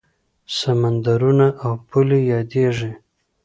سمندرونه 0.57 1.47
او 1.63 1.73
پولې 1.87 2.19
یادېږي. 2.33 2.91